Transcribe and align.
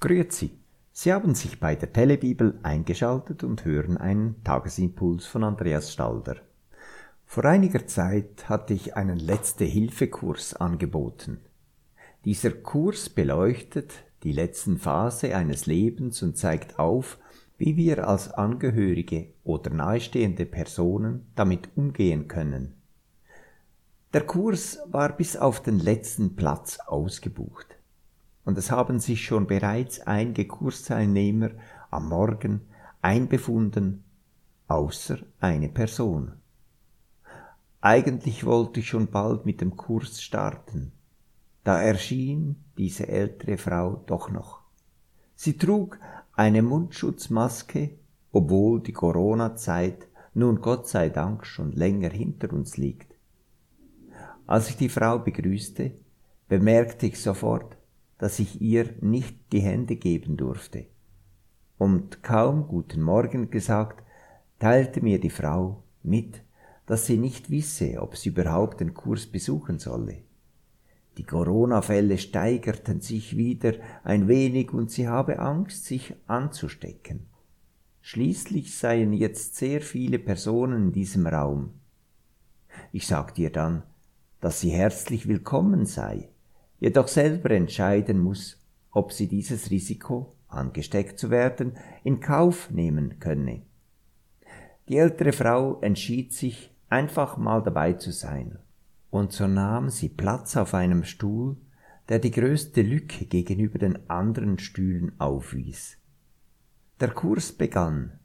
Grüezi. 0.00 0.52
Sie 0.92 1.12
haben 1.12 1.34
sich 1.34 1.60
bei 1.60 1.74
der 1.74 1.92
Telebibel 1.92 2.58
eingeschaltet 2.62 3.44
und 3.44 3.66
hören 3.66 3.98
einen 3.98 4.42
Tagesimpuls 4.44 5.26
von 5.26 5.44
Andreas 5.44 5.92
Stalder. 5.92 6.36
Vor 7.26 7.44
einiger 7.44 7.86
Zeit 7.86 8.48
hatte 8.48 8.72
ich 8.72 8.96
einen 8.96 9.18
Letzte-Hilfe-Kurs 9.18 10.54
angeboten. 10.54 11.42
Dieser 12.24 12.50
Kurs 12.50 13.10
beleuchtet 13.10 13.92
die 14.22 14.32
letzten 14.32 14.78
Phase 14.78 15.36
eines 15.36 15.66
Lebens 15.66 16.22
und 16.22 16.38
zeigt 16.38 16.78
auf, 16.78 17.18
wie 17.58 17.76
wir 17.76 18.08
als 18.08 18.30
Angehörige 18.30 19.34
oder 19.44 19.68
nahestehende 19.68 20.46
Personen 20.46 21.30
damit 21.34 21.68
umgehen 21.76 22.26
können. 22.26 22.72
Der 24.14 24.22
Kurs 24.22 24.78
war 24.86 25.14
bis 25.14 25.36
auf 25.36 25.62
den 25.62 25.78
letzten 25.78 26.36
Platz 26.36 26.78
ausgebucht 26.86 27.79
und 28.44 28.58
es 28.58 28.70
haben 28.70 29.00
sich 29.00 29.24
schon 29.24 29.46
bereits 29.46 30.00
einige 30.00 30.46
Kursteilnehmer 30.46 31.50
am 31.90 32.08
Morgen 32.08 32.62
einbefunden, 33.02 34.04
außer 34.68 35.18
eine 35.40 35.68
Person. 35.68 36.32
Eigentlich 37.80 38.44
wollte 38.44 38.80
ich 38.80 38.88
schon 38.88 39.08
bald 39.08 39.46
mit 39.46 39.60
dem 39.60 39.76
Kurs 39.76 40.22
starten, 40.22 40.92
da 41.64 41.82
erschien 41.82 42.56
diese 42.78 43.08
ältere 43.08 43.58
Frau 43.58 44.02
doch 44.06 44.30
noch. 44.30 44.60
Sie 45.34 45.56
trug 45.56 45.98
eine 46.34 46.62
Mundschutzmaske, 46.62 47.90
obwohl 48.32 48.82
die 48.82 48.92
Corona-Zeit 48.92 50.06
nun 50.34 50.60
Gott 50.60 50.88
sei 50.88 51.08
Dank 51.08 51.44
schon 51.44 51.72
länger 51.72 52.10
hinter 52.10 52.52
uns 52.52 52.76
liegt. 52.76 53.14
Als 54.46 54.68
ich 54.68 54.76
die 54.76 54.88
Frau 54.88 55.18
begrüßte, 55.18 55.92
bemerkte 56.48 57.06
ich 57.06 57.20
sofort, 57.20 57.76
dass 58.20 58.38
ich 58.38 58.60
ihr 58.60 58.94
nicht 59.00 59.34
die 59.50 59.60
Hände 59.60 59.96
geben 59.96 60.36
durfte. 60.36 60.84
Und 61.78 62.22
kaum 62.22 62.68
guten 62.68 63.00
Morgen 63.00 63.50
gesagt, 63.50 64.04
teilte 64.58 65.00
mir 65.00 65.18
die 65.18 65.30
Frau 65.30 65.82
mit, 66.02 66.42
dass 66.84 67.06
sie 67.06 67.16
nicht 67.16 67.50
wisse, 67.50 68.02
ob 68.02 68.18
sie 68.18 68.28
überhaupt 68.28 68.80
den 68.80 68.92
Kurs 68.92 69.26
besuchen 69.26 69.78
solle. 69.78 70.18
Die 71.16 71.24
Corona-Fälle 71.24 72.18
steigerten 72.18 73.00
sich 73.00 73.38
wieder 73.38 73.72
ein 74.04 74.28
wenig 74.28 74.74
und 74.74 74.90
sie 74.90 75.08
habe 75.08 75.38
Angst, 75.38 75.86
sich 75.86 76.14
anzustecken. 76.26 77.26
Schließlich 78.02 78.76
seien 78.76 79.14
jetzt 79.14 79.56
sehr 79.56 79.80
viele 79.80 80.18
Personen 80.18 80.88
in 80.88 80.92
diesem 80.92 81.26
Raum. 81.26 81.70
Ich 82.92 83.06
sagte 83.06 83.40
ihr 83.40 83.50
dann, 83.50 83.82
dass 84.42 84.60
sie 84.60 84.70
herzlich 84.70 85.26
willkommen 85.26 85.86
sei, 85.86 86.28
jedoch 86.80 87.08
selber 87.08 87.50
entscheiden 87.52 88.18
muss, 88.18 88.58
ob 88.90 89.12
sie 89.12 89.28
dieses 89.28 89.70
Risiko, 89.70 90.34
angesteckt 90.48 91.18
zu 91.18 91.30
werden, 91.30 91.74
in 92.02 92.18
Kauf 92.20 92.70
nehmen 92.70 93.20
könne. 93.20 93.62
Die 94.88 94.96
ältere 94.96 95.32
Frau 95.32 95.78
entschied 95.80 96.32
sich, 96.32 96.74
einfach 96.88 97.36
mal 97.36 97.62
dabei 97.62 97.92
zu 97.92 98.10
sein, 98.10 98.58
und 99.10 99.32
so 99.32 99.46
nahm 99.46 99.90
sie 99.90 100.08
Platz 100.08 100.56
auf 100.56 100.74
einem 100.74 101.04
Stuhl, 101.04 101.56
der 102.08 102.18
die 102.18 102.32
größte 102.32 102.82
Lücke 102.82 103.26
gegenüber 103.26 103.78
den 103.78 104.10
anderen 104.10 104.58
Stühlen 104.58 105.12
aufwies. 105.20 105.96
Der 106.98 107.10
Kurs 107.10 107.52
begann, 107.52 108.18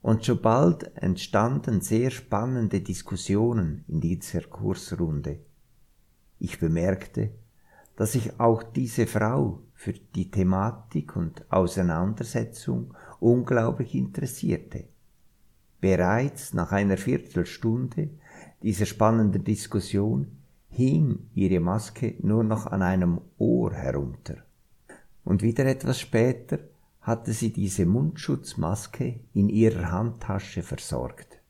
und 0.00 0.24
schon 0.24 0.40
bald 0.40 0.96
entstanden 0.96 1.80
sehr 1.80 2.12
spannende 2.12 2.80
Diskussionen 2.80 3.84
in 3.88 4.00
dieser 4.00 4.42
Kursrunde. 4.42 5.40
Ich 6.38 6.60
bemerkte, 6.60 7.32
dass 7.96 8.12
sich 8.12 8.38
auch 8.38 8.62
diese 8.62 9.06
Frau 9.06 9.62
für 9.74 9.92
die 9.92 10.30
Thematik 10.30 11.16
und 11.16 11.50
Auseinandersetzung 11.50 12.94
unglaublich 13.20 13.94
interessierte. 13.94 14.84
Bereits 15.80 16.54
nach 16.54 16.72
einer 16.72 16.96
Viertelstunde 16.96 18.10
dieser 18.62 18.86
spannenden 18.86 19.44
Diskussion 19.44 20.38
hing 20.68 21.30
ihre 21.34 21.60
Maske 21.60 22.16
nur 22.20 22.44
noch 22.44 22.66
an 22.66 22.82
einem 22.82 23.20
Ohr 23.38 23.72
herunter. 23.72 24.36
Und 25.24 25.42
wieder 25.42 25.66
etwas 25.66 26.00
später 26.00 26.58
hatte 27.00 27.32
sie 27.32 27.52
diese 27.52 27.86
Mundschutzmaske 27.86 29.20
in 29.32 29.48
ihrer 29.48 29.90
Handtasche 29.90 30.62
versorgt. 30.62 31.40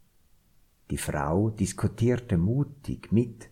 Die 0.90 0.98
Frau 0.98 1.50
diskutierte 1.50 2.36
mutig 2.36 3.10
mit 3.10 3.48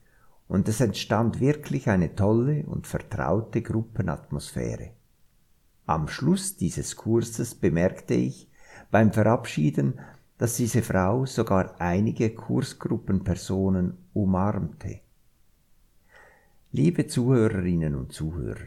und 0.49 0.69
es 0.69 0.81
entstand 0.81 1.41
wirklich 1.41 1.89
eine 1.89 2.15
tolle 2.15 2.65
und 2.67 2.87
vertraute 2.87 3.63
Gruppenatmosphäre. 3.63 4.91
Am 5.87 6.09
Schluss 6.09 6.57
dieses 6.57 6.97
Kurses 6.97 7.55
bemerkte 7.55 8.15
ich 8.15 8.51
beim 8.91 9.13
Verabschieden, 9.13 10.01
dass 10.39 10.57
diese 10.57 10.83
Frau 10.83 11.27
sogar 11.27 11.81
einige 11.81 12.31
Kursgruppenpersonen 12.31 13.97
umarmte. 14.13 15.01
Liebe 16.73 17.07
Zuhörerinnen 17.07 17.95
und 17.95 18.13
Zuhörer, 18.13 18.67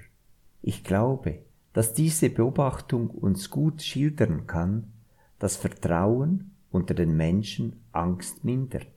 ich 0.61 0.83
glaube, 0.83 1.39
dass 1.73 1.94
diese 1.94 2.29
Beobachtung 2.29 3.09
uns 3.09 3.49
gut 3.49 3.81
schildern 3.81 4.47
kann, 4.47 4.94
dass 5.39 5.57
Vertrauen 5.57 6.55
unter 6.71 6.94
den 6.94 7.15
Menschen 7.15 7.81
Angst 7.91 8.44
mindert. 8.44 8.96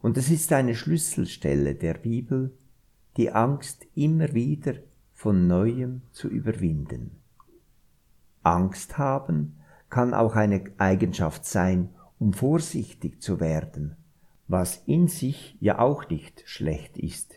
Und 0.00 0.16
es 0.16 0.30
ist 0.30 0.52
eine 0.52 0.74
Schlüsselstelle 0.74 1.74
der 1.74 1.94
Bibel, 1.94 2.56
die 3.16 3.32
Angst 3.32 3.86
immer 3.94 4.32
wieder 4.32 4.74
von 5.12 5.48
neuem 5.48 6.02
zu 6.12 6.28
überwinden. 6.28 7.10
Angst 8.42 8.96
haben 8.98 9.58
kann 9.90 10.14
auch 10.14 10.36
eine 10.36 10.64
Eigenschaft 10.78 11.44
sein, 11.44 11.90
um 12.18 12.32
vorsichtig 12.32 13.20
zu 13.20 13.40
werden, 13.40 13.96
was 14.46 14.82
in 14.86 15.08
sich 15.08 15.56
ja 15.60 15.78
auch 15.78 16.08
nicht 16.08 16.42
schlecht 16.46 16.96
ist. 16.96 17.34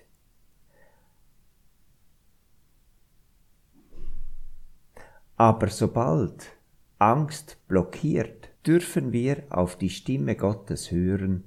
Aber 5.36 5.70
sobald 5.70 6.52
Angst 7.00 7.58
blockiert, 7.68 8.50
dürfen 8.66 9.12
wir 9.12 9.44
auf 9.50 9.76
die 9.76 9.90
Stimme 9.90 10.36
Gottes 10.36 10.92
hören, 10.92 11.46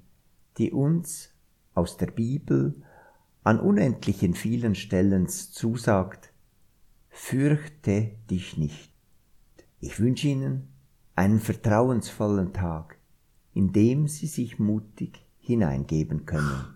die 0.58 0.72
uns 0.72 1.30
aus 1.74 1.96
der 1.96 2.06
Bibel 2.06 2.82
an 3.42 3.60
unendlichen 3.60 4.34
vielen 4.34 4.74
Stellen 4.74 5.28
zusagt, 5.28 6.32
fürchte 7.10 8.12
dich 8.30 8.56
nicht. 8.56 8.92
Ich 9.80 10.00
wünsche 10.00 10.28
Ihnen 10.28 10.68
einen 11.14 11.40
vertrauensvollen 11.40 12.52
Tag, 12.52 12.98
in 13.52 13.72
dem 13.72 14.08
Sie 14.08 14.26
sich 14.26 14.58
mutig 14.58 15.24
hineingeben 15.38 16.24
können. 16.24 16.73